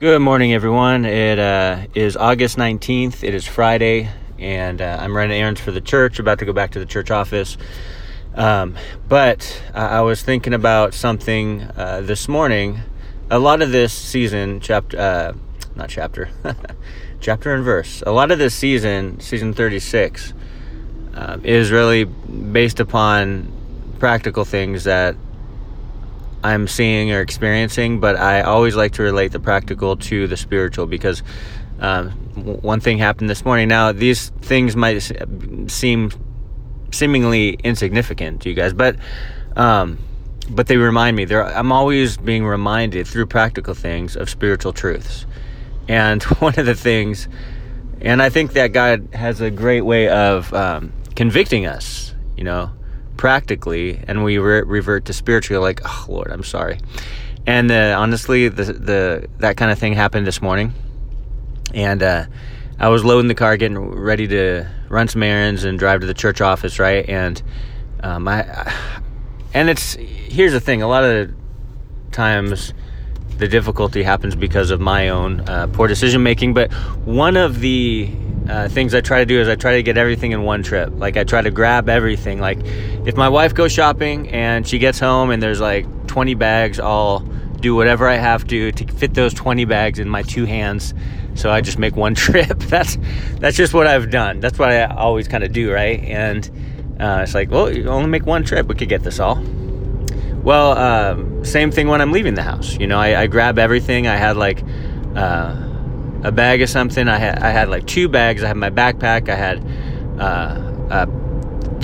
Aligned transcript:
Good 0.00 0.20
morning, 0.20 0.52
everyone. 0.52 1.04
It 1.04 1.40
uh, 1.40 1.88
is 1.92 2.16
August 2.16 2.56
19th. 2.56 3.24
It 3.24 3.34
is 3.34 3.48
Friday, 3.48 4.08
and 4.38 4.80
uh, 4.80 4.96
I'm 5.00 5.16
running 5.16 5.40
errands 5.40 5.60
for 5.60 5.72
the 5.72 5.80
church, 5.80 6.20
about 6.20 6.38
to 6.38 6.44
go 6.44 6.52
back 6.52 6.70
to 6.70 6.78
the 6.78 6.86
church 6.86 7.10
office. 7.10 7.56
Um, 8.36 8.76
but 9.08 9.60
I 9.74 10.02
was 10.02 10.22
thinking 10.22 10.54
about 10.54 10.94
something 10.94 11.62
uh, 11.62 12.02
this 12.04 12.28
morning. 12.28 12.78
A 13.28 13.40
lot 13.40 13.60
of 13.60 13.72
this 13.72 13.92
season, 13.92 14.60
chapter, 14.60 15.00
uh, 15.00 15.32
not 15.74 15.88
chapter, 15.88 16.30
chapter 17.20 17.52
and 17.52 17.64
verse, 17.64 18.00
a 18.06 18.12
lot 18.12 18.30
of 18.30 18.38
this 18.38 18.54
season, 18.54 19.18
season 19.18 19.52
36, 19.52 20.32
uh, 21.16 21.38
is 21.42 21.72
really 21.72 22.04
based 22.04 22.78
upon 22.78 23.50
practical 23.98 24.44
things 24.44 24.84
that 24.84 25.16
I'm 26.42 26.68
seeing 26.68 27.12
or 27.12 27.20
experiencing, 27.20 28.00
but 28.00 28.16
I 28.16 28.42
always 28.42 28.76
like 28.76 28.92
to 28.92 29.02
relate 29.02 29.32
the 29.32 29.40
practical 29.40 29.96
to 29.96 30.26
the 30.26 30.36
spiritual 30.36 30.86
because 30.86 31.22
um, 31.80 32.10
one 32.62 32.80
thing 32.80 32.98
happened 32.98 33.28
this 33.28 33.44
morning. 33.44 33.68
Now, 33.68 33.92
these 33.92 34.30
things 34.40 34.76
might 34.76 35.00
seem 35.68 36.10
seemingly 36.92 37.50
insignificant 37.64 38.42
to 38.42 38.48
you 38.48 38.54
guys, 38.54 38.72
but 38.72 38.96
um, 39.56 39.98
but 40.50 40.66
they 40.66 40.76
remind 40.76 41.16
me. 41.16 41.26
I'm 41.32 41.72
always 41.72 42.16
being 42.16 42.44
reminded 42.44 43.06
through 43.06 43.26
practical 43.26 43.74
things 43.74 44.16
of 44.16 44.30
spiritual 44.30 44.72
truths, 44.72 45.26
and 45.88 46.22
one 46.40 46.58
of 46.58 46.66
the 46.66 46.74
things, 46.74 47.28
and 48.00 48.22
I 48.22 48.30
think 48.30 48.52
that 48.52 48.68
God 48.68 49.08
has 49.12 49.40
a 49.40 49.50
great 49.50 49.82
way 49.82 50.08
of 50.08 50.52
um, 50.54 50.92
convicting 51.16 51.66
us. 51.66 52.14
You 52.36 52.44
know, 52.44 52.70
practically 53.18 54.00
and 54.08 54.24
we 54.24 54.38
re- 54.38 54.62
revert 54.62 55.04
to 55.04 55.12
spiritually 55.12 55.60
like 55.62 55.82
oh 55.84 56.06
lord 56.08 56.30
i'm 56.30 56.44
sorry. 56.44 56.78
And 57.46 57.70
uh, 57.70 57.96
honestly 57.98 58.48
the 58.48 58.64
the 58.64 59.28
that 59.38 59.56
kind 59.58 59.70
of 59.70 59.78
thing 59.78 59.92
happened 59.92 60.26
this 60.26 60.40
morning 60.40 60.72
and 61.74 62.02
uh, 62.02 62.24
i 62.78 62.88
was 62.88 63.04
loading 63.04 63.28
the 63.28 63.34
car 63.34 63.56
getting 63.58 63.78
ready 63.78 64.26
to 64.28 64.66
run 64.88 65.08
some 65.08 65.22
errands 65.22 65.64
and 65.64 65.78
drive 65.78 66.00
to 66.00 66.06
the 66.06 66.14
church 66.14 66.40
office 66.40 66.78
right? 66.78 67.06
And 67.08 67.42
um, 68.02 68.28
I, 68.28 68.72
and 69.52 69.68
it's 69.68 69.94
here's 69.94 70.52
the 70.52 70.60
thing 70.60 70.82
a 70.82 70.88
lot 70.88 71.04
of 71.04 71.34
times 72.12 72.72
the 73.38 73.48
difficulty 73.48 74.02
happens 74.02 74.34
because 74.34 74.70
of 74.70 74.80
my 74.80 75.08
own 75.08 75.40
uh, 75.48 75.66
poor 75.72 75.88
decision 75.88 76.22
making 76.22 76.54
but 76.54 76.72
one 77.04 77.36
of 77.36 77.60
the 77.60 78.10
uh, 78.48 78.68
things 78.68 78.94
I 78.94 79.00
try 79.00 79.18
to 79.18 79.26
do 79.26 79.40
is 79.40 79.48
I 79.48 79.56
try 79.56 79.76
to 79.76 79.82
get 79.82 79.98
everything 79.98 80.32
in 80.32 80.42
one 80.42 80.62
trip. 80.62 80.90
Like 80.94 81.16
I 81.16 81.24
try 81.24 81.42
to 81.42 81.50
grab 81.50 81.88
everything. 81.88 82.40
Like 82.40 82.58
if 83.06 83.16
my 83.16 83.28
wife 83.28 83.54
goes 83.54 83.72
shopping 83.72 84.28
and 84.30 84.66
she 84.66 84.78
gets 84.78 84.98
home 84.98 85.30
and 85.30 85.42
there's 85.42 85.60
like 85.60 86.06
20 86.06 86.34
bags, 86.34 86.80
I'll 86.80 87.20
do 87.60 87.74
whatever 87.74 88.08
I 88.08 88.14
have 88.16 88.46
to 88.46 88.72
to 88.72 88.86
fit 88.94 89.14
those 89.14 89.34
20 89.34 89.64
bags 89.66 89.98
in 89.98 90.08
my 90.08 90.22
two 90.22 90.46
hands. 90.46 90.94
So 91.34 91.50
I 91.50 91.60
just 91.60 91.78
make 91.78 91.94
one 91.94 92.14
trip. 92.26 92.58
That's 92.58 92.96
that's 93.38 93.56
just 93.56 93.74
what 93.74 93.86
I've 93.86 94.10
done. 94.10 94.40
That's 94.40 94.58
what 94.58 94.70
I 94.70 94.86
always 94.86 95.28
kind 95.28 95.44
of 95.44 95.52
do, 95.52 95.70
right? 95.70 96.00
And 96.00 96.50
uh, 96.98 97.20
it's 97.22 97.34
like, 97.34 97.50
well, 97.50 97.70
you 97.70 97.88
only 97.88 98.08
make 98.08 98.24
one 98.24 98.44
trip. 98.44 98.66
We 98.66 98.74
could 98.74 98.88
get 98.88 99.02
this 99.02 99.20
all. 99.20 99.42
Well, 100.42 100.72
uh, 100.72 101.44
same 101.44 101.70
thing 101.70 101.88
when 101.88 102.00
I'm 102.00 102.12
leaving 102.12 102.34
the 102.34 102.42
house. 102.42 102.78
You 102.78 102.86
know, 102.86 102.98
I, 102.98 103.22
I 103.22 103.26
grab 103.26 103.58
everything. 103.58 104.06
I 104.06 104.16
had 104.16 104.38
like. 104.38 104.62
Uh, 105.14 105.67
a 106.22 106.32
bag 106.32 106.62
of 106.62 106.68
something. 106.68 107.08
I 107.08 107.18
had 107.18 107.38
I 107.38 107.50
had 107.50 107.68
like 107.68 107.86
two 107.86 108.08
bags. 108.08 108.42
I 108.42 108.48
had 108.48 108.56
my 108.56 108.70
backpack. 108.70 109.28
I 109.28 109.34
had 109.34 109.62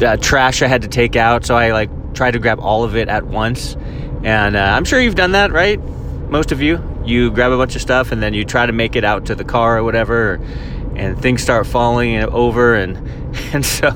uh, 0.03 0.17
trash 0.17 0.63
I 0.63 0.67
had 0.67 0.83
to 0.83 0.89
take 0.89 1.17
out. 1.17 1.45
So 1.45 1.57
I 1.57 1.73
like 1.73 2.15
tried 2.15 2.33
to 2.33 2.39
grab 2.39 2.61
all 2.61 2.85
of 2.85 2.97
it 2.97 3.09
at 3.09 3.25
once. 3.27 3.77
And 4.23 4.57
uh, 4.57 4.61
I'm 4.61 4.85
sure 4.85 5.01
you've 5.01 5.15
done 5.15 5.33
that, 5.33 5.53
right? 5.53 5.81
Most 6.31 6.53
of 6.53 6.63
you. 6.63 6.83
You 7.05 7.31
grab 7.31 7.53
a 7.53 7.59
bunch 7.59 7.77
of 7.77 7.83
stuff 7.83 8.13
and 8.13 8.23
then 8.23 8.33
you 8.33 8.45
try 8.45 8.65
to 8.65 8.73
make 8.73 8.97
it 8.97 9.05
out 9.05 9.27
to 9.27 9.35
the 9.35 9.45
car 9.45 9.79
or 9.79 9.85
whatever, 9.85 10.41
and 10.97 11.21
things 11.21 11.43
start 11.43 11.67
falling 11.67 12.17
over, 12.17 12.75
and 12.75 12.97
and 13.53 13.65
so 13.65 13.91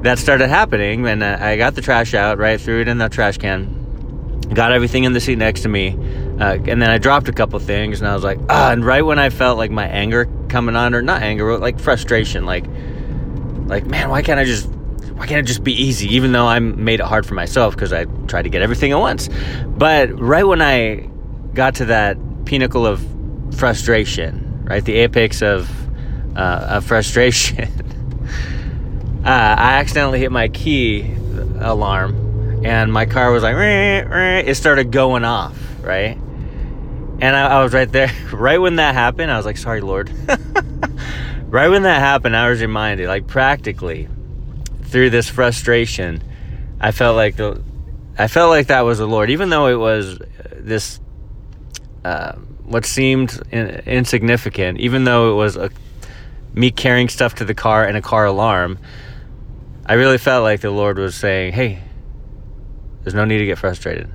that 0.00 0.18
started 0.18 0.48
happening. 0.48 1.06
And 1.06 1.22
uh, 1.22 1.36
I 1.38 1.56
got 1.58 1.74
the 1.74 1.82
trash 1.82 2.14
out, 2.14 2.38
right, 2.38 2.58
threw 2.58 2.80
it 2.80 2.88
in 2.88 2.96
the 2.96 3.10
trash 3.10 3.36
can, 3.36 4.40
got 4.54 4.72
everything 4.72 5.04
in 5.04 5.12
the 5.12 5.20
seat 5.20 5.36
next 5.36 5.60
to 5.62 5.68
me 5.68 5.98
uh, 6.42 6.58
and 6.66 6.82
then 6.82 6.90
I 6.90 6.98
dropped 6.98 7.28
a 7.28 7.32
couple 7.32 7.56
things, 7.60 8.00
and 8.00 8.08
I 8.08 8.14
was 8.14 8.24
like, 8.24 8.40
ah. 8.50 8.72
And 8.72 8.84
right 8.84 9.02
when 9.02 9.20
I 9.20 9.30
felt 9.30 9.58
like 9.58 9.70
my 9.70 9.86
anger 9.86 10.28
coming 10.48 10.74
on, 10.74 10.92
or 10.92 11.00
not 11.00 11.22
anger, 11.22 11.48
but 11.48 11.60
like 11.60 11.78
frustration, 11.78 12.44
like, 12.44 12.64
like 13.66 13.86
man, 13.86 14.10
why 14.10 14.22
can't 14.22 14.40
I 14.40 14.44
just, 14.44 14.66
why 14.66 15.28
can't 15.28 15.38
it 15.38 15.46
just 15.46 15.62
be 15.62 15.72
easy? 15.72 16.16
Even 16.16 16.32
though 16.32 16.46
I 16.46 16.58
made 16.58 16.98
it 16.98 17.06
hard 17.06 17.26
for 17.26 17.34
myself 17.34 17.76
because 17.76 17.92
I 17.92 18.06
tried 18.26 18.42
to 18.42 18.48
get 18.48 18.60
everything 18.60 18.90
at 18.90 18.98
once. 18.98 19.28
But 19.68 20.18
right 20.18 20.42
when 20.42 20.60
I 20.60 21.08
got 21.54 21.76
to 21.76 21.84
that 21.84 22.18
pinnacle 22.44 22.88
of 22.88 23.06
frustration, 23.56 24.64
right, 24.64 24.84
the 24.84 24.94
apex 24.94 25.42
of 25.42 25.70
uh, 26.36 26.66
of 26.70 26.84
frustration, 26.84 27.68
uh, 29.24 29.28
I 29.28 29.74
accidentally 29.74 30.18
hit 30.18 30.32
my 30.32 30.48
key 30.48 31.14
alarm, 31.60 32.64
and 32.64 32.92
my 32.92 33.06
car 33.06 33.30
was 33.30 33.44
like, 33.44 33.54
it 33.56 34.56
started 34.56 34.90
going 34.90 35.24
off, 35.24 35.56
right 35.82 36.18
and 37.22 37.36
I, 37.36 37.58
I 37.58 37.62
was 37.62 37.72
right 37.72 37.90
there. 37.90 38.10
Right 38.32 38.58
when 38.58 38.76
that 38.76 38.94
happened, 38.94 39.30
I 39.30 39.36
was 39.36 39.46
like, 39.46 39.56
sorry, 39.56 39.80
Lord. 39.80 40.10
right 41.46 41.68
when 41.68 41.84
that 41.84 42.00
happened, 42.00 42.36
I 42.36 42.48
was 42.48 42.60
reminded, 42.60 43.06
like 43.06 43.28
practically, 43.28 44.08
through 44.82 45.10
this 45.10 45.28
frustration, 45.28 46.22
I 46.80 46.90
felt 46.90 47.14
like 47.14 47.36
the, 47.36 47.62
I 48.18 48.26
felt 48.26 48.50
like 48.50 48.66
that 48.66 48.80
was 48.80 48.98
the 48.98 49.06
Lord, 49.06 49.30
even 49.30 49.50
though 49.50 49.68
it 49.68 49.76
was 49.76 50.18
this, 50.56 50.98
uh, 52.04 52.32
what 52.64 52.84
seemed 52.84 53.40
in, 53.52 53.68
insignificant, 53.86 54.80
even 54.80 55.04
though 55.04 55.32
it 55.32 55.36
was 55.36 55.56
a, 55.56 55.70
me 56.52 56.72
carrying 56.72 57.08
stuff 57.08 57.36
to 57.36 57.44
the 57.44 57.54
car 57.54 57.84
and 57.84 57.96
a 57.96 58.02
car 58.02 58.24
alarm. 58.24 58.78
I 59.86 59.94
really 59.94 60.18
felt 60.18 60.42
like 60.42 60.60
the 60.60 60.70
Lord 60.70 60.98
was 60.98 61.14
saying, 61.14 61.52
"Hey, 61.52 61.82
there's 63.02 63.14
no 63.14 63.24
need 63.24 63.38
to 63.38 63.46
get 63.46 63.58
frustrated. 63.58 64.10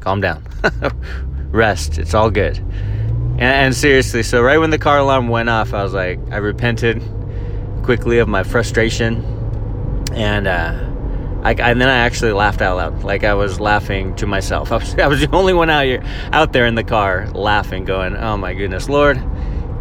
Calm 0.00 0.20
down. 0.20 0.44
rest. 1.54 1.98
It's 1.98 2.12
all 2.12 2.30
good. 2.30 2.58
And, 2.58 3.42
and, 3.42 3.74
seriously, 3.74 4.22
so 4.22 4.42
right 4.42 4.58
when 4.58 4.70
the 4.70 4.78
car 4.78 4.98
alarm 4.98 5.28
went 5.28 5.48
off, 5.48 5.72
I 5.72 5.82
was 5.82 5.94
like, 5.94 6.18
I 6.30 6.36
repented 6.36 7.02
quickly 7.82 8.18
of 8.18 8.28
my 8.28 8.42
frustration, 8.42 9.24
and 10.12 10.46
uh, 10.46 10.90
I, 11.42 11.52
and 11.52 11.80
then 11.80 11.88
I 11.88 11.98
actually 11.98 12.32
laughed 12.32 12.62
out 12.62 12.76
loud, 12.76 13.02
like 13.02 13.24
I 13.24 13.34
was 13.34 13.58
laughing 13.60 14.14
to 14.16 14.26
myself. 14.26 14.72
I 14.72 14.76
was, 14.76 14.94
I 14.98 15.06
was 15.06 15.20
the 15.20 15.34
only 15.34 15.52
one 15.52 15.70
out 15.70 15.84
here, 15.84 16.02
out 16.32 16.52
there 16.52 16.66
in 16.66 16.74
the 16.74 16.84
car, 16.84 17.28
laughing, 17.30 17.84
going, 17.84 18.16
"Oh 18.16 18.36
my 18.36 18.54
goodness, 18.54 18.88
Lord, 18.88 19.22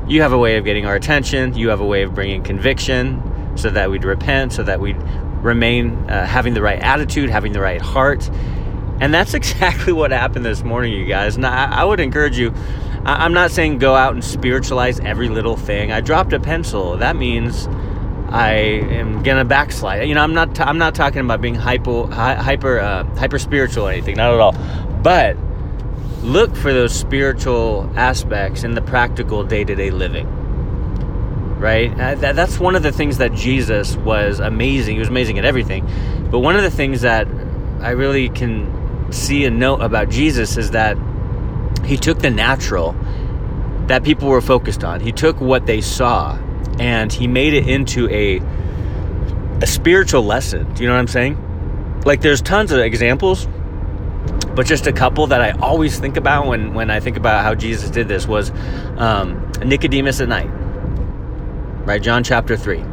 you 0.07 0.22
have 0.22 0.33
a 0.33 0.38
way 0.38 0.57
of 0.57 0.66
getting 0.66 0.85
our 0.85 0.95
attention. 0.95 1.56
You 1.56 1.69
have 1.69 1.79
a 1.79 1.85
way 1.85 2.03
of 2.03 2.13
bringing 2.16 2.44
conviction, 2.44 3.22
so 3.56 3.69
that 3.69 3.91
we'd 3.91 4.03
repent, 4.03 4.53
so 4.53 4.63
that 4.63 4.79
we'd 4.79 5.01
remain 5.44 6.09
uh, 6.09 6.25
having 6.25 6.53
the 6.56 6.62
right 6.62 6.79
attitude, 6.79 7.29
having 7.29 7.53
the 7.53 7.62
right 7.62 7.81
heart." 7.81 8.29
And 8.99 9.13
that's 9.13 9.33
exactly 9.33 9.93
what 9.93 10.11
happened 10.11 10.45
this 10.45 10.63
morning, 10.63 10.93
you 10.93 11.05
guys. 11.05 11.35
And 11.35 11.45
I, 11.45 11.83
would 11.83 11.99
encourage 11.99 12.37
you, 12.37 12.53
I'm 13.05 13.33
not 13.33 13.51
saying 13.51 13.79
go 13.79 13.95
out 13.95 14.13
and 14.13 14.23
spiritualize 14.23 14.99
every 14.99 15.29
little 15.29 15.57
thing. 15.57 15.91
I 15.91 16.01
dropped 16.01 16.33
a 16.33 16.39
pencil. 16.39 16.97
That 16.97 17.15
means 17.15 17.67
I 18.29 18.53
am 18.53 19.21
gonna 19.21 19.45
backslide. 19.45 20.07
You 20.07 20.15
know, 20.15 20.23
I'm 20.23 20.33
not. 20.33 20.55
T- 20.55 20.63
I'm 20.63 20.79
not 20.79 20.95
talking 20.95 21.19
about 21.19 21.39
being 21.39 21.53
hypo, 21.53 22.07
hi, 22.07 22.33
hyper, 22.33 22.79
uh, 22.79 23.03
hyper 23.15 23.37
spiritual 23.37 23.87
or 23.87 23.91
anything. 23.91 24.15
Not 24.15 24.33
at 24.33 24.39
all. 24.39 24.53
But 25.03 25.37
look 26.23 26.55
for 26.55 26.73
those 26.73 26.95
spiritual 26.95 27.91
aspects 27.95 28.63
in 28.63 28.73
the 28.73 28.81
practical 28.81 29.43
day-to-day 29.43 29.91
living. 29.91 30.27
Right. 31.59 31.91
Uh, 31.91 32.15
that, 32.15 32.35
that's 32.35 32.59
one 32.59 32.75
of 32.75 32.83
the 32.83 32.91
things 32.91 33.19
that 33.19 33.33
Jesus 33.33 33.95
was 33.97 34.39
amazing. 34.39 34.95
He 34.95 34.99
was 34.99 35.09
amazing 35.09 35.37
at 35.37 35.45
everything. 35.45 35.87
But 36.31 36.39
one 36.39 36.55
of 36.55 36.63
the 36.63 36.71
things 36.71 37.01
that 37.01 37.27
I 37.81 37.91
really 37.91 38.29
can 38.29 38.82
see 39.13 39.46
and 39.46 39.59
note 39.59 39.81
about 39.81 40.09
Jesus 40.09 40.57
is 40.57 40.72
that 40.72 40.97
he 41.85 41.97
took 41.97 42.19
the 42.19 42.29
natural 42.29 42.96
that 43.88 44.03
people 44.03 44.29
were 44.29 44.42
focused 44.42 44.83
on. 44.83 45.01
He 45.01 45.12
took 45.12 45.39
what 45.42 45.65
they 45.65 45.81
saw 45.81 46.38
and 46.80 47.12
he 47.12 47.27
made 47.27 47.54
it 47.54 47.68
into 47.68 48.10
a 48.10 48.42
a 49.62 49.68
spiritual 49.68 50.24
lesson. 50.24 50.74
Do 50.74 50.83
you 50.83 50.89
know 50.89 50.95
what 50.95 51.00
I'm 51.00 51.07
saying? 51.07 52.01
Like 52.06 52.21
there's 52.21 52.42
tons 52.42 52.71
of 52.71 52.80
examples, 52.80 53.48
but 54.56 54.65
just 54.65 54.88
a 54.88 54.94
couple 54.94 55.27
that 55.27 55.42
I 55.42 55.51
always 55.59 56.00
think 56.00 56.18
about 56.18 56.48
when 56.48 56.74
when 56.74 56.89
I 56.89 57.00
think 57.00 57.18
about 57.18 57.44
how 57.44 57.56
Jesus 57.56 57.89
did 57.89 58.07
this 58.07 58.27
was 58.27 58.51
um, 58.98 59.51
Nicodemus 59.63 60.19
at 60.19 60.30
night. 60.30 60.50
Right, 61.86 62.01
John 62.01 62.24
chapter 62.24 62.57
three. 62.57 62.83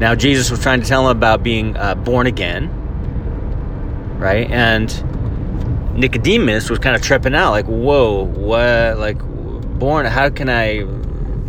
Now 0.00 0.14
Jesus 0.14 0.50
was 0.50 0.60
trying 0.60 0.80
to 0.80 0.86
tell 0.86 1.08
him 1.08 1.16
about 1.16 1.42
being 1.42 1.76
uh, 1.76 1.94
born 1.94 2.26
again 2.26 2.83
right? 4.18 4.50
And 4.50 5.98
Nicodemus 5.98 6.70
was 6.70 6.78
kind 6.78 6.96
of 6.96 7.02
tripping 7.02 7.34
out, 7.34 7.50
like, 7.50 7.66
whoa, 7.66 8.24
what, 8.24 8.98
like, 8.98 9.18
born, 9.78 10.06
how 10.06 10.30
can 10.30 10.48
I, 10.48 10.78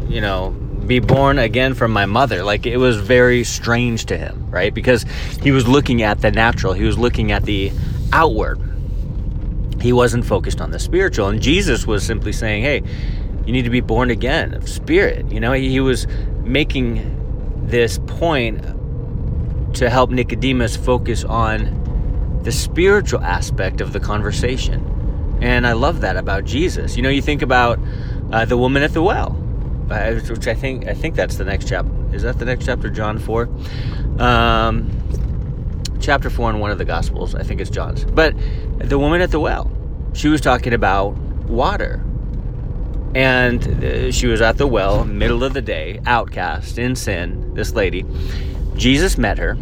you 0.08 0.22
know, 0.22 0.52
be 0.86 1.00
born 1.00 1.40
again 1.40 1.74
from 1.74 1.92
my 1.92 2.06
mother? 2.06 2.44
Like, 2.44 2.66
it 2.66 2.78
was 2.78 2.98
very 2.98 3.44
strange 3.44 4.06
to 4.06 4.18
him, 4.18 4.50
right? 4.52 4.74
Because 4.74 5.04
he 5.42 5.52
was 5.52 5.68
looking 5.68 6.04
at 6.04 6.22
the 6.22 6.32
natural, 6.32 6.74
he 6.74 6.84
was 6.84 6.98
looking 6.98 7.32
at 7.32 7.44
the 7.44 7.72
outward. 8.14 8.60
He 9.82 9.94
wasn't 9.94 10.26
focused 10.26 10.62
on 10.62 10.72
the 10.72 10.80
spiritual. 10.80 11.28
And 11.28 11.42
Jesus 11.42 11.86
was 11.86 12.04
simply 12.04 12.34
saying, 12.34 12.64
hey, 12.64 12.82
you 13.46 13.54
need 13.54 13.64
to 13.64 13.70
be 13.70 13.82
born 13.82 14.10
again 14.10 14.54
of 14.54 14.68
spirit. 14.68 15.32
You 15.32 15.40
know, 15.40 15.52
he 15.54 15.80
was 15.80 16.08
making 16.44 17.68
this 17.68 18.00
point 18.08 18.64
to 19.76 19.90
help 19.90 20.10
Nicodemus 20.10 20.76
focus 20.76 21.24
on 21.24 21.85
the 22.46 22.52
spiritual 22.52 23.22
aspect 23.22 23.82
of 23.82 23.92
the 23.92 24.00
conversation. 24.00 25.38
And 25.42 25.68
I 25.68 25.74
love 25.74 26.02
that 26.02 26.16
about 26.16 26.46
Jesus. 26.46 26.96
You 26.96 27.02
know, 27.02 27.10
you 27.10 27.22
think 27.22 27.42
about 27.42 27.80
uh, 28.32 28.46
the 28.46 28.56
woman 28.56 28.84
at 28.84 28.94
the 28.94 29.02
well, 29.02 29.36
uh, 29.90 30.14
which 30.14 30.48
I 30.48 30.54
think 30.54 30.88
I 30.88 30.94
think 30.94 31.16
that's 31.16 31.36
the 31.36 31.44
next 31.44 31.68
chapter. 31.68 31.92
Is 32.14 32.22
that 32.22 32.40
the 32.40 32.46
next 32.46 32.66
chapter, 32.66 32.90
John 32.90 33.18
four? 33.18 33.50
Um, 34.20 34.90
chapter 36.00 36.30
four 36.30 36.50
in 36.52 36.60
one 36.60 36.72
of 36.72 36.78
the 36.78 36.86
Gospels. 36.86 37.36
I 37.36 37.44
think 37.44 37.60
it's 37.60 37.70
John's. 37.70 38.06
But 38.06 38.36
the 38.78 38.98
woman 38.98 39.22
at 39.22 39.32
the 39.32 39.40
well, 39.40 39.70
she 40.14 40.30
was 40.30 40.40
talking 40.40 40.74
about 40.74 41.18
water, 41.50 42.02
and 43.16 43.84
uh, 43.84 44.12
she 44.12 44.28
was 44.28 44.40
at 44.40 44.58
the 44.58 44.68
well, 44.68 45.04
middle 45.04 45.44
of 45.44 45.54
the 45.54 45.62
day, 45.62 46.00
outcast 46.06 46.78
in 46.78 46.96
sin. 46.96 47.54
This 47.56 47.74
lady, 47.74 48.06
Jesus 48.76 49.18
met 49.18 49.40
her 49.40 49.58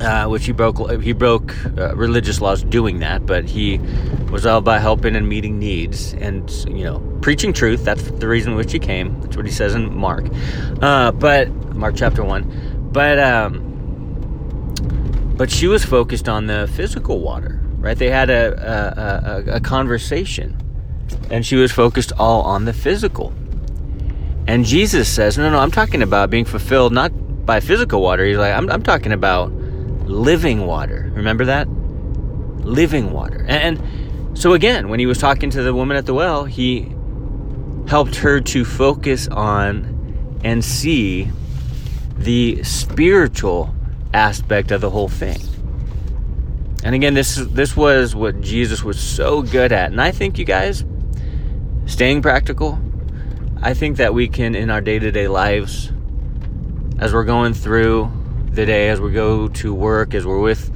uh, 0.00 0.26
which 0.26 0.46
he 0.46 0.52
broke. 0.52 0.90
He 1.02 1.12
broke 1.12 1.54
uh, 1.78 1.94
religious 1.94 2.40
laws 2.40 2.62
doing 2.62 3.00
that, 3.00 3.26
but 3.26 3.44
he 3.44 3.78
was 4.30 4.46
all 4.46 4.58
about 4.58 4.80
helping 4.80 5.14
and 5.14 5.28
meeting 5.28 5.58
needs, 5.58 6.14
and 6.14 6.50
you 6.68 6.84
know, 6.84 7.00
preaching 7.20 7.52
truth. 7.52 7.84
That's 7.84 8.02
the 8.02 8.28
reason 8.28 8.54
which 8.54 8.72
he 8.72 8.78
came. 8.78 9.20
That's 9.20 9.36
what 9.36 9.46
he 9.46 9.52
says 9.52 9.74
in 9.74 9.94
Mark. 9.94 10.24
Uh, 10.80 11.12
but 11.12 11.50
Mark 11.74 11.96
chapter 11.96 12.24
one, 12.24 12.88
but 12.92 13.18
um, 13.18 13.66
but 15.36 15.50
she 15.50 15.66
was 15.66 15.84
focused 15.84 16.28
on 16.28 16.46
the 16.46 16.70
physical 16.74 17.20
water, 17.20 17.60
right? 17.78 17.96
They 17.96 18.10
had 18.10 18.30
a, 18.30 19.44
a, 19.46 19.52
a, 19.52 19.56
a 19.56 19.60
conversation, 19.60 20.56
and 21.30 21.44
she 21.44 21.56
was 21.56 21.72
focused 21.72 22.12
all 22.18 22.42
on 22.42 22.64
the 22.64 22.72
physical. 22.72 23.32
And 24.46 24.64
Jesus 24.64 25.08
says, 25.08 25.36
"No, 25.36 25.50
no, 25.50 25.58
I'm 25.58 25.70
talking 25.70 26.02
about 26.02 26.30
being 26.30 26.44
fulfilled 26.44 26.92
not 26.92 27.12
by 27.44 27.60
physical 27.60 28.00
water." 28.00 28.24
He's 28.24 28.38
like, 28.38 28.54
"I'm, 28.54 28.70
I'm 28.70 28.82
talking 28.82 29.12
about." 29.12 29.52
Living 30.10 30.66
water. 30.66 31.10
Remember 31.14 31.44
that? 31.46 31.68
Living 31.68 33.12
water. 33.12 33.44
And, 33.48 33.80
so, 34.34 34.52
again, 34.52 34.88
when 34.88 35.00
he 35.00 35.06
was 35.06 35.18
talking 35.18 35.50
to 35.50 35.62
the 35.62 35.74
woman 35.74 35.96
at 35.96 36.06
the 36.06 36.14
well, 36.14 36.44
he 36.44 36.92
helped 37.88 38.16
her 38.16 38.40
to 38.40 38.64
focus 38.64 39.26
on 39.28 40.38
and 40.44 40.64
see 40.64 41.30
the 42.16 42.62
spiritual 42.62 43.74
aspect 44.14 44.70
of 44.70 44.80
the 44.80 44.90
whole 44.90 45.08
thing. 45.08 45.40
And 46.82 46.94
again, 46.94 47.14
this 47.14 47.36
this 47.36 47.76
was 47.76 48.14
what 48.14 48.40
Jesus 48.40 48.82
was 48.82 48.98
so 48.98 49.42
good 49.42 49.72
at. 49.72 49.90
And 49.90 50.00
I 50.00 50.12
think 50.12 50.38
you 50.38 50.44
guys 50.44 50.84
staying 51.86 52.22
practical, 52.22 52.78
I 53.60 53.74
think 53.74 53.98
that 53.98 54.14
we 54.14 54.28
can 54.28 54.54
in 54.54 54.70
our 54.70 54.80
day-to-day 54.80 55.28
lives 55.28 55.92
as 56.98 57.12
we're 57.12 57.24
going 57.24 57.52
through 57.52 58.10
the 58.52 58.66
day 58.66 58.88
as 58.88 59.00
we 59.00 59.12
go 59.12 59.48
to 59.48 59.72
work, 59.72 60.14
as 60.14 60.26
we're 60.26 60.40
with 60.40 60.72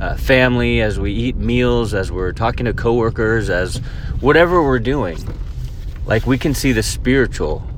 uh, 0.00 0.16
family, 0.16 0.80
as 0.80 0.98
we 0.98 1.12
eat 1.12 1.36
meals, 1.36 1.94
as 1.94 2.12
we're 2.12 2.32
talking 2.32 2.66
to 2.66 2.72
coworkers, 2.72 3.50
as 3.50 3.78
whatever 4.20 4.62
we're 4.62 4.78
doing. 4.78 5.18
Like 6.06 6.26
we 6.26 6.38
can 6.38 6.54
see 6.54 6.72
the 6.72 6.82
spiritual. 6.82 7.68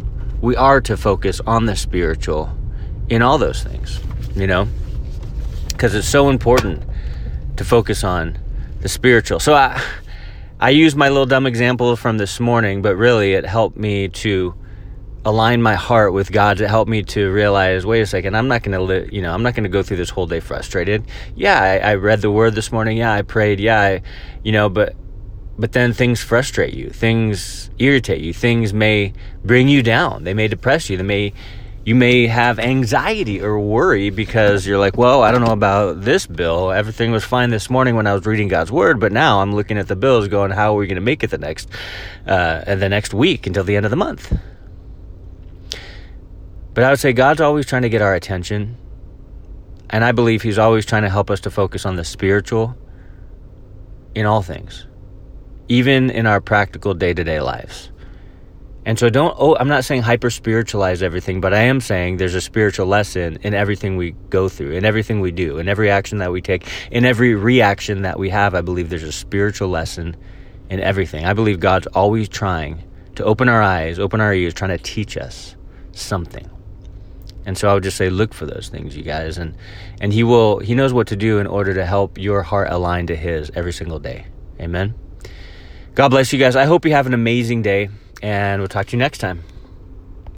We 0.40 0.54
are 0.56 0.80
to 0.82 0.96
focus 0.96 1.40
on 1.46 1.66
the 1.66 1.76
spiritual 1.76 2.56
in 3.08 3.22
all 3.22 3.38
those 3.38 3.62
things, 3.62 4.00
you 4.34 4.46
know? 4.46 4.68
Because 5.68 5.94
it's 5.94 6.08
so 6.08 6.28
important 6.28 6.82
to 7.56 7.64
focus 7.64 8.04
on 8.04 8.38
the 8.80 8.88
spiritual. 8.88 9.40
So 9.40 9.54
I 9.54 9.82
I 10.60 10.70
use 10.70 10.96
my 10.96 11.08
little 11.08 11.26
dumb 11.26 11.46
example 11.46 11.94
from 11.94 12.18
this 12.18 12.40
morning, 12.40 12.82
but 12.82 12.96
really 12.96 13.34
it 13.34 13.46
helped 13.46 13.76
me 13.76 14.08
to 14.08 14.54
align 15.28 15.62
my 15.62 15.74
heart 15.74 16.12
with 16.12 16.32
God 16.32 16.58
to 16.58 16.68
help 16.68 16.88
me 16.88 17.02
to 17.04 17.30
realize, 17.30 17.84
wait 17.84 18.00
a 18.00 18.06
second, 18.06 18.36
I'm 18.36 18.48
not 18.48 18.62
going 18.62 18.88
to 18.88 19.14
you 19.14 19.22
know, 19.22 19.32
I'm 19.32 19.42
not 19.42 19.54
going 19.54 19.64
to 19.64 19.70
go 19.70 19.82
through 19.82 19.98
this 19.98 20.10
whole 20.10 20.26
day 20.26 20.40
frustrated. 20.40 21.04
Yeah, 21.36 21.60
I, 21.60 21.90
I, 21.90 21.94
read 21.94 22.20
the 22.20 22.30
word 22.30 22.54
this 22.54 22.72
morning. 22.72 22.96
Yeah, 22.96 23.12
I 23.12 23.22
prayed. 23.22 23.60
Yeah, 23.60 23.80
I, 23.80 24.02
you 24.42 24.52
know, 24.52 24.68
but, 24.68 24.94
but 25.58 25.72
then 25.72 25.92
things 25.92 26.22
frustrate 26.22 26.74
you. 26.74 26.90
Things 26.90 27.70
irritate 27.78 28.20
you. 28.20 28.32
Things 28.32 28.72
may 28.72 29.12
bring 29.44 29.68
you 29.68 29.82
down. 29.82 30.24
They 30.24 30.34
may 30.34 30.48
depress 30.48 30.88
you. 30.88 30.96
They 30.96 31.02
may, 31.02 31.32
you 31.84 31.94
may 31.94 32.26
have 32.26 32.58
anxiety 32.58 33.40
or 33.40 33.58
worry 33.58 34.10
because 34.10 34.66
you're 34.66 34.78
like, 34.78 34.96
well, 34.96 35.22
I 35.22 35.32
don't 35.32 35.42
know 35.42 35.52
about 35.52 36.02
this 36.02 36.26
bill. 36.26 36.70
Everything 36.70 37.12
was 37.12 37.24
fine 37.24 37.50
this 37.50 37.70
morning 37.70 37.96
when 37.96 38.06
I 38.06 38.14
was 38.14 38.26
reading 38.26 38.48
God's 38.48 38.70
word, 38.70 39.00
but 39.00 39.10
now 39.10 39.40
I'm 39.40 39.54
looking 39.54 39.78
at 39.78 39.88
the 39.88 39.96
bills 39.96 40.28
going, 40.28 40.50
how 40.50 40.74
are 40.74 40.76
we 40.76 40.86
going 40.86 40.96
to 40.96 41.00
make 41.00 41.24
it 41.24 41.30
the 41.30 41.38
next, 41.38 41.68
uh, 42.26 42.74
the 42.74 42.88
next 42.88 43.14
week 43.14 43.46
until 43.46 43.64
the 43.64 43.76
end 43.76 43.86
of 43.86 43.90
the 43.90 43.96
month? 43.96 44.36
But 46.78 46.84
I 46.84 46.90
would 46.90 47.00
say 47.00 47.12
God's 47.12 47.40
always 47.40 47.66
trying 47.66 47.82
to 47.82 47.88
get 47.88 48.02
our 48.02 48.14
attention. 48.14 48.76
And 49.90 50.04
I 50.04 50.12
believe 50.12 50.42
He's 50.42 50.58
always 50.58 50.86
trying 50.86 51.02
to 51.02 51.10
help 51.10 51.28
us 51.28 51.40
to 51.40 51.50
focus 51.50 51.84
on 51.84 51.96
the 51.96 52.04
spiritual 52.04 52.76
in 54.14 54.26
all 54.26 54.42
things, 54.42 54.86
even 55.66 56.08
in 56.08 56.24
our 56.24 56.40
practical 56.40 56.94
day 56.94 57.12
to 57.12 57.24
day 57.24 57.40
lives. 57.40 57.90
And 58.86 58.96
so 58.96 59.10
don't, 59.10 59.34
oh, 59.40 59.56
I'm 59.56 59.66
not 59.66 59.84
saying 59.84 60.02
hyper 60.02 60.30
spiritualize 60.30 61.02
everything, 61.02 61.40
but 61.40 61.52
I 61.52 61.62
am 61.62 61.80
saying 61.80 62.18
there's 62.18 62.36
a 62.36 62.40
spiritual 62.40 62.86
lesson 62.86 63.38
in 63.42 63.54
everything 63.54 63.96
we 63.96 64.12
go 64.30 64.48
through, 64.48 64.70
in 64.70 64.84
everything 64.84 65.18
we 65.20 65.32
do, 65.32 65.58
in 65.58 65.66
every 65.66 65.90
action 65.90 66.18
that 66.18 66.30
we 66.30 66.40
take, 66.40 66.68
in 66.92 67.04
every 67.04 67.34
reaction 67.34 68.02
that 68.02 68.20
we 68.20 68.30
have. 68.30 68.54
I 68.54 68.60
believe 68.60 68.88
there's 68.88 69.02
a 69.02 69.10
spiritual 69.10 69.68
lesson 69.68 70.16
in 70.70 70.78
everything. 70.78 71.24
I 71.24 71.32
believe 71.32 71.58
God's 71.58 71.88
always 71.88 72.28
trying 72.28 72.84
to 73.16 73.24
open 73.24 73.48
our 73.48 73.62
eyes, 73.62 73.98
open 73.98 74.20
our 74.20 74.32
ears, 74.32 74.54
trying 74.54 74.78
to 74.78 74.78
teach 74.78 75.16
us 75.16 75.56
something. 75.90 76.48
And 77.48 77.56
so 77.56 77.70
I 77.70 77.72
would 77.72 77.82
just 77.82 77.96
say, 77.96 78.10
look 78.10 78.34
for 78.34 78.44
those 78.44 78.68
things, 78.68 78.94
you 78.94 79.02
guys, 79.02 79.38
and 79.38 79.56
and 80.02 80.12
he 80.12 80.22
will 80.22 80.58
he 80.58 80.74
knows 80.74 80.92
what 80.92 81.06
to 81.06 81.16
do 81.16 81.38
in 81.38 81.46
order 81.46 81.72
to 81.72 81.86
help 81.86 82.18
your 82.18 82.42
heart 82.42 82.68
align 82.70 83.06
to 83.06 83.16
his 83.16 83.50
every 83.54 83.72
single 83.72 83.98
day. 83.98 84.26
Amen. 84.60 84.94
God 85.94 86.10
bless 86.10 86.30
you 86.30 86.38
guys. 86.38 86.56
I 86.56 86.66
hope 86.66 86.84
you 86.84 86.92
have 86.92 87.06
an 87.06 87.14
amazing 87.14 87.62
day, 87.62 87.88
and 88.20 88.60
we'll 88.60 88.68
talk 88.68 88.88
to 88.88 88.92
you 88.92 88.98
next 88.98 89.16
time. 89.16 89.44